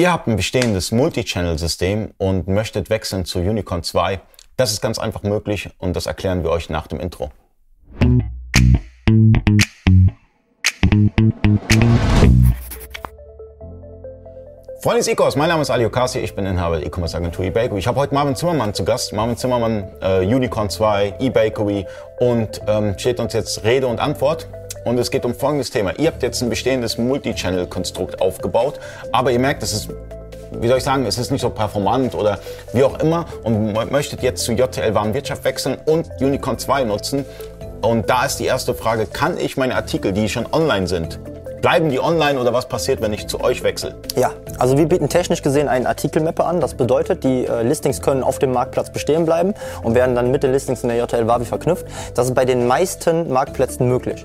[0.00, 4.18] Ihr habt ein bestehendes Multi-Channel-System und möchtet wechseln zu Unicorn 2.
[4.56, 7.30] Das ist ganz einfach möglich und das erklären wir euch nach dem Intro.
[14.80, 17.78] Freunde des E-Commerce, mein Name ist Ali Okasi, ich bin Inhaber der E-Commerce Agentur eBakery.
[17.78, 19.12] Ich habe heute Marvin Zimmermann zu Gast.
[19.12, 21.84] Marvin Zimmermann, äh, Unicorn 2, eBakery
[22.20, 24.48] und ähm, steht uns jetzt Rede und Antwort.
[24.84, 25.92] Und es geht um folgendes Thema.
[25.98, 28.80] Ihr habt jetzt ein bestehendes Multi-Channel-Konstrukt aufgebaut,
[29.12, 29.90] aber ihr merkt, es ist
[30.52, 32.40] wie soll ich sagen, es ist nicht so performant oder
[32.72, 37.24] wie auch immer und möchtet jetzt zu JTL Warenwirtschaft wechseln und Unicorn 2 nutzen.
[37.82, 41.18] Und da ist die erste Frage, kann ich meine Artikel, die schon online sind,
[41.60, 43.94] Bleiben die online oder was passiert, wenn ich zu euch wechsle?
[44.16, 46.58] Ja, also wir bieten technisch gesehen einen Artikelmapper an.
[46.58, 49.52] Das bedeutet, die äh, Listings können auf dem Marktplatz bestehen bleiben
[49.82, 51.84] und werden dann mit den Listings in der JTL Wavi verknüpft.
[52.14, 54.24] Das ist bei den meisten Marktplätzen möglich.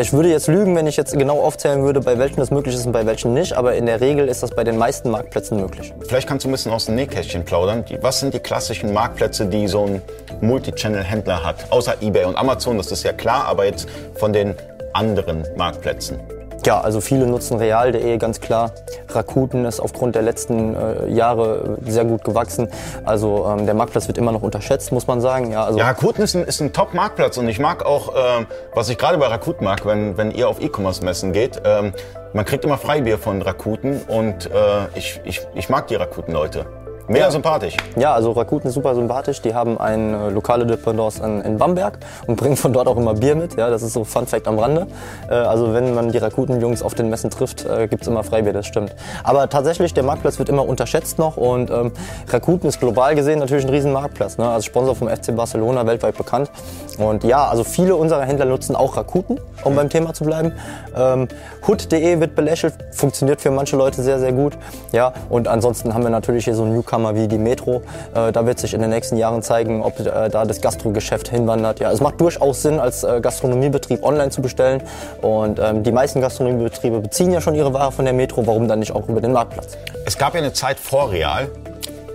[0.00, 2.86] Ich würde jetzt lügen, wenn ich jetzt genau aufzählen würde, bei welchen das möglich ist
[2.86, 5.92] und bei welchen nicht, aber in der Regel ist das bei den meisten Marktplätzen möglich.
[6.06, 7.84] Vielleicht kannst du ein bisschen aus dem Nähkästchen plaudern.
[8.00, 10.02] Was sind die klassischen Marktplätze, die so ein
[10.40, 11.66] Multichannel-Händler hat?
[11.70, 14.54] Außer eBay und Amazon, das ist ja klar, aber jetzt von den
[14.92, 16.35] anderen Marktplätzen.
[16.66, 18.72] Ja, also viele nutzen real.de ganz klar.
[19.10, 22.68] Rakuten ist aufgrund der letzten äh, Jahre sehr gut gewachsen.
[23.04, 25.52] Also ähm, der Marktplatz wird immer noch unterschätzt, muss man sagen.
[25.52, 28.88] Ja, also ja Rakuten ist ein, ist ein Top-Marktplatz und ich mag auch, ähm, was
[28.88, 31.92] ich gerade bei Rakuten mag, wenn, wenn ihr auf E-Commerce-Messen geht, ähm,
[32.32, 34.50] man kriegt immer Freibier von Rakuten und äh,
[34.96, 36.66] ich, ich, ich mag die Rakuten-Leute.
[37.08, 37.30] Mehr ja.
[37.30, 37.76] sympathisch.
[37.96, 39.40] Ja, also Rakuten ist super sympathisch.
[39.40, 43.36] Die haben eine lokale Dependance in, in, Bamberg und bringen von dort auch immer Bier
[43.36, 43.56] mit.
[43.56, 44.88] Ja, das ist so Fun Fact am Rande.
[45.30, 48.66] Äh, also wenn man die Rakuten-Jungs auf den Messen trifft, äh, gibt's immer Freibier, das
[48.66, 48.96] stimmt.
[49.22, 51.92] Aber tatsächlich, der Marktplatz wird immer unterschätzt noch und ähm,
[52.28, 54.36] Rakuten ist global gesehen natürlich ein riesen Marktplatz.
[54.36, 54.48] Ne?
[54.48, 56.50] Als Sponsor vom FC Barcelona weltweit bekannt.
[56.98, 59.76] Und ja, also viele unserer Händler nutzen auch Rakuten, um mhm.
[59.76, 60.52] beim Thema zu bleiben.
[60.96, 61.28] Ähm,
[61.66, 64.54] Hood.de wird belächelt, funktioniert für manche Leute sehr, sehr gut.
[64.90, 67.82] Ja, und ansonsten haben wir natürlich hier so ein Newcomer Newcomer wie die Metro.
[68.14, 71.80] Äh, da wird sich in den nächsten Jahren zeigen, ob äh, da das Gastrogeschäft hinwandert.
[71.80, 74.82] Ja, es macht durchaus Sinn, als äh, Gastronomiebetrieb online zu bestellen.
[75.22, 78.46] Und ähm, die meisten Gastronomiebetriebe beziehen ja schon ihre Ware von der Metro.
[78.46, 79.76] Warum dann nicht auch über den Marktplatz?
[80.04, 81.48] Es gab ja eine Zeit vor Real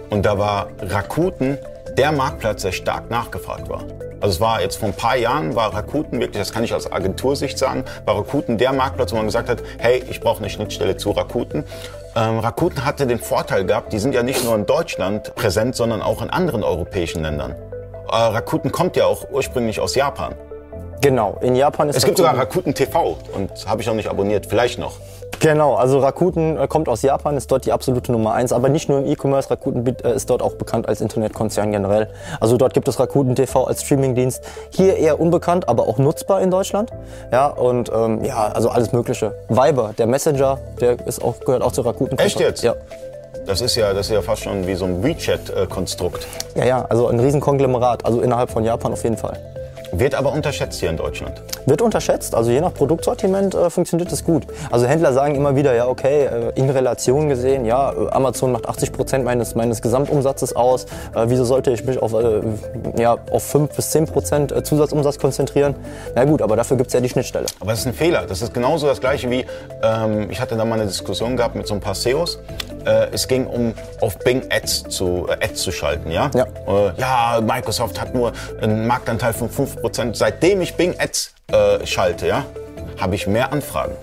[0.09, 1.57] und da war Rakuten
[1.97, 3.83] der Marktplatz, der stark nachgefragt war.
[4.19, 6.91] Also es war jetzt vor ein paar Jahren, war Rakuten wirklich, das kann ich aus
[6.91, 10.95] Agentursicht sagen, war Rakuten der Marktplatz, wo man gesagt hat, hey, ich brauche eine Schnittstelle
[10.95, 11.65] zu Rakuten.
[12.15, 16.01] Ähm, Rakuten hatte den Vorteil gehabt, die sind ja nicht nur in Deutschland präsent, sondern
[16.01, 17.55] auch in anderen europäischen Ländern.
[18.11, 20.35] Äh, Rakuten kommt ja auch ursprünglich aus Japan.
[21.01, 24.45] Genau, in Japan ist Es gibt sogar Rakuten TV und habe ich noch nicht abonniert,
[24.45, 24.99] vielleicht noch.
[25.41, 28.89] Genau, also Rakuten äh, kommt aus Japan, ist dort die absolute Nummer eins, aber nicht
[28.89, 32.09] nur im E-Commerce, Rakuten äh, ist dort auch bekannt als Internetkonzern generell.
[32.39, 36.51] Also dort gibt es Rakuten TV als Streamingdienst, hier eher unbekannt, aber auch nutzbar in
[36.51, 36.91] Deutschland.
[37.31, 39.33] Ja, und ähm, ja, also alles mögliche.
[39.49, 42.19] Viber, der Messenger, der ist auch, gehört auch zu Rakuten.
[42.19, 42.61] Echt jetzt?
[42.61, 42.75] Ja.
[43.47, 46.27] Das ist ja, das ist ja fast schon wie so ein WeChat-Konstrukt.
[46.53, 49.39] Ja, ja, also ein Riesenkonglomerat, also innerhalb von Japan auf jeden Fall.
[49.91, 51.41] Wird aber unterschätzt hier in Deutschland.
[51.65, 54.47] Wird unterschätzt, also je nach Produktsortiment äh, funktioniert das gut.
[54.71, 58.67] Also Händler sagen immer wieder, ja okay, äh, in Relation gesehen, ja, äh, Amazon macht
[58.67, 60.85] 80 Prozent meines, meines Gesamtumsatzes aus.
[61.13, 62.41] Äh, wieso sollte ich mich auf, äh,
[62.97, 65.75] ja, auf 5 bis 10 Prozent äh, Zusatzumsatz konzentrieren?
[66.15, 67.47] Na gut, aber dafür gibt es ja die Schnittstelle.
[67.59, 68.25] Aber das ist ein Fehler.
[68.27, 69.45] Das ist genauso das gleiche wie,
[69.83, 72.39] ähm, ich hatte da mal eine Diskussion gehabt mit so ein paar SEOs.
[73.11, 76.31] es ging um auf Bing Ads zu, Ads zu schalten, ja?
[76.33, 76.47] Ja.
[76.97, 80.15] ja, Microsoft hat nur einen Marktanteil von 5 Prozent.
[80.15, 82.45] Seitdem ich Bing Ads äh, schalte, ja,
[82.99, 83.93] habe ich mehr Anfragen.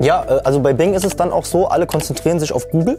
[0.00, 2.98] Ja, äh, also bei Bing ist es dann auch so, alle konzentrieren sich auf Google.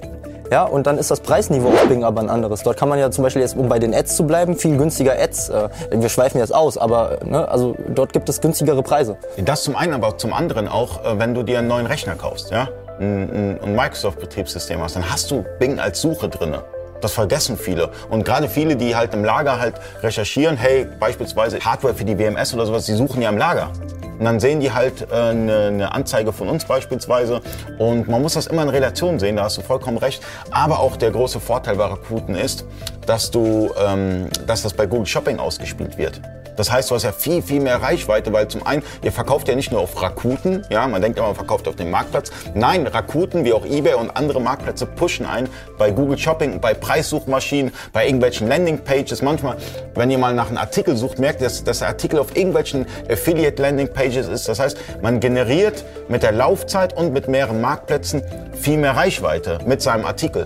[0.51, 2.63] Ja, und dann ist das Preisniveau auf Bing aber ein anderes.
[2.63, 5.13] Dort kann man ja zum Beispiel jetzt, um bei den Ads zu bleiben, viel günstiger
[5.13, 5.49] Ads.
[5.49, 9.17] Äh, wir schweifen jetzt aus, aber ne, also dort gibt es günstigere Preise.
[9.37, 12.49] Das zum einen, aber zum anderen auch, äh, wenn du dir einen neuen Rechner kaufst,
[12.49, 12.67] ja,
[12.99, 16.63] ein, ein Microsoft-Betriebssystem hast, dann hast du Bing als Suche drinne.
[17.01, 17.89] Das vergessen viele.
[18.09, 22.53] Und gerade viele, die halt im Lager halt recherchieren, hey, beispielsweise Hardware für die WMS
[22.53, 23.71] oder sowas, die suchen ja im Lager.
[24.19, 27.41] Und dann sehen die halt äh, eine, eine Anzeige von uns beispielsweise.
[27.77, 30.21] Und man muss das immer in Relation sehen, da hast du vollkommen recht.
[30.51, 32.65] Aber auch der große Vorteil bei Rakuten ist,
[33.05, 36.21] dass, du, ähm, dass das bei Google Shopping ausgespielt wird.
[36.59, 39.55] Das heißt, du hast ja viel, viel mehr Reichweite, weil zum einen, ihr verkauft ja
[39.55, 42.31] nicht nur auf Rakuten, ja, man denkt immer, man verkauft auf dem Marktplatz.
[42.53, 45.47] Nein, Rakuten wie auch eBay und andere Marktplätze pushen ein
[45.77, 49.21] bei Google Shopping, bei Preissuchmaschinen, bei irgendwelchen Landingpages.
[49.21, 49.55] Manchmal,
[49.95, 52.85] wenn ihr mal nach einem Artikel sucht, merkt ihr, dass, dass der Artikel auf irgendwelchen
[53.09, 54.49] Affiliate Landingpages ist.
[54.49, 58.21] Das heißt, man generiert mit der Laufzeit und mit mehreren Marktplätzen
[58.51, 60.45] viel mehr Reichweite mit seinem Artikel.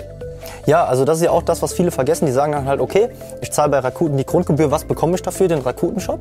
[0.65, 2.25] Ja, also das ist ja auch das, was viele vergessen.
[2.25, 3.09] Die sagen dann halt, okay,
[3.41, 6.19] ich zahle bei Rakuten die Grundgebühr, was bekomme ich dafür, den Rakuten-Shop?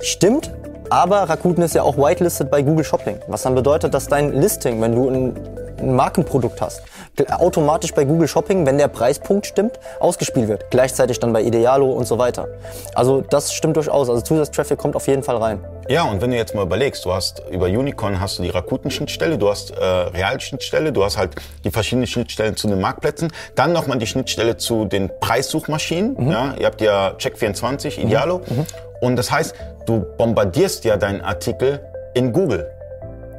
[0.00, 0.50] Stimmt,
[0.90, 3.18] aber Rakuten ist ja auch whitelisted bei Google Shopping.
[3.28, 5.36] Was dann bedeutet, dass dein Listing, wenn du ein
[5.82, 6.82] ein Markenprodukt hast,
[7.30, 10.70] automatisch bei Google Shopping, wenn der Preispunkt stimmt, ausgespielt wird.
[10.70, 12.48] Gleichzeitig dann bei Idealo und so weiter.
[12.94, 14.08] Also das stimmt durchaus.
[14.08, 15.64] Also Zusatztraffic kommt auf jeden Fall rein.
[15.88, 19.36] Ja, und wenn du jetzt mal überlegst, du hast über Unicorn hast du die Rakuten-Schnittstelle,
[19.36, 21.34] du hast äh, Real-Schnittstelle, du hast halt
[21.64, 26.16] die verschiedenen Schnittstellen zu den Marktplätzen, dann nochmal die Schnittstelle zu den Preissuchmaschinen.
[26.16, 26.30] Mhm.
[26.30, 28.38] Ja, ihr habt ja Check24, Idealo.
[28.38, 28.58] Mhm.
[28.58, 28.66] Mhm.
[29.00, 29.54] Und das heißt,
[29.86, 31.80] du bombardierst ja deinen Artikel
[32.14, 32.70] in Google.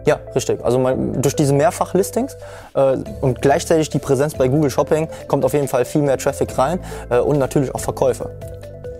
[0.05, 0.63] Ja, richtig.
[0.63, 2.35] Also man, durch diese Mehrfachlistings
[2.73, 6.57] äh, und gleichzeitig die Präsenz bei Google Shopping kommt auf jeden Fall viel mehr Traffic
[6.57, 6.79] rein
[7.09, 8.29] äh, und natürlich auch Verkäufe.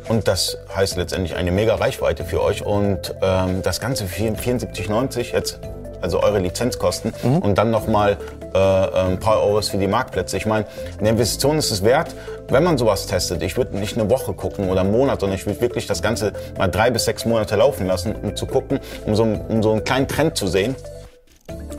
[0.08, 5.34] Und das heißt letztendlich eine mega Reichweite für euch und ähm, das Ganze für 74,90
[5.34, 5.60] jetzt,
[6.02, 7.38] also eure Lizenzkosten mhm.
[7.38, 8.18] und dann nochmal
[8.54, 10.36] äh, ein paar Euros für die Marktplätze.
[10.36, 10.66] Ich meine,
[11.00, 12.14] eine Investition ist es wert,
[12.50, 13.42] wenn man sowas testet.
[13.42, 16.34] Ich würde nicht eine Woche gucken oder einen Monat, sondern ich würde wirklich das Ganze
[16.58, 19.86] mal drei bis sechs Monate laufen lassen, um zu gucken, um so, um so einen
[19.86, 20.76] kleinen Trend zu sehen.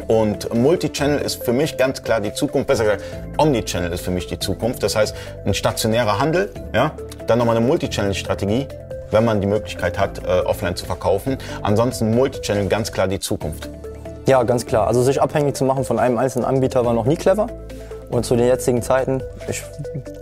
[0.06, 3.04] Und Multichannel ist für mich ganz klar die Zukunft, besser gesagt,
[3.38, 4.82] Omnichannel ist für mich die Zukunft.
[4.82, 5.14] Das heißt,
[5.44, 6.92] ein stationärer Handel, ja,
[7.26, 8.68] dann nochmal eine Multichannel-Strategie,
[9.10, 11.38] wenn man die Möglichkeit hat, äh, offline zu verkaufen.
[11.62, 13.68] Ansonsten Multichannel ganz klar die Zukunft.
[14.26, 14.86] Ja, ganz klar.
[14.86, 17.46] Also sich abhängig zu machen von einem einzelnen Anbieter war noch nie clever.
[18.10, 19.62] Und zu den jetzigen Zeiten, ich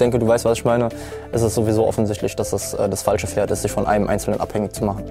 [0.00, 0.88] denke, du weißt, was ich meine,
[1.32, 4.40] ist es sowieso offensichtlich, dass das äh, das falsche Pferd ist, sich von einem Einzelnen
[4.40, 5.04] abhängig zu machen.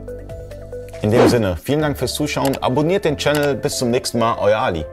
[1.02, 2.58] In dem Sinne, vielen Dank fürs Zuschauen.
[2.62, 3.56] Abonniert den Channel.
[3.56, 4.38] Bis zum nächsten Mal.
[4.38, 4.86] Euer Ali.